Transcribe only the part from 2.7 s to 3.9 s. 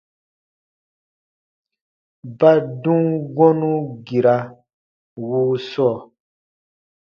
dum gɔ̃nu